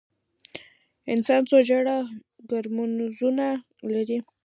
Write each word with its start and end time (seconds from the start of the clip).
انسان 1.13 1.41
څو 1.49 1.57
جوړه 1.69 1.95
کروموزومونه 2.49 3.47
لري؟ 3.93 4.17